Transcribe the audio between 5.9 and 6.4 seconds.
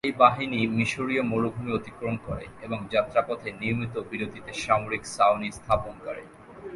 করে।